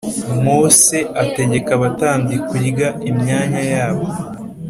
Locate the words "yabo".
3.73-4.05